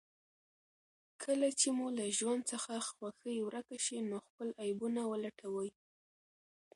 [1.23, 5.69] کله چې مو له ژوند څخه خوښي ورکه شي، نو خپل عيبونه ولټوئ.